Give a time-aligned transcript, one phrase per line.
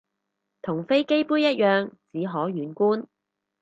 [0.63, 3.05] 同飛機杯一樣只可遠觀